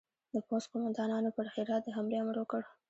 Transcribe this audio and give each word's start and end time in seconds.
د 0.33 0.35
پوځ 0.47 0.63
قوماندانانو 0.71 1.29
پر 1.37 1.45
هرات 1.53 1.81
د 1.83 1.87
حملې 1.95 2.17
امر 2.21 2.35
ورکړ. 2.39 2.61